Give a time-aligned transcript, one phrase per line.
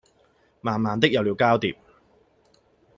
[0.61, 1.75] 慢慢的有了交疊